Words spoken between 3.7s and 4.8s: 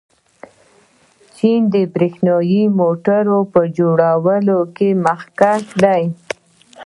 جوړولو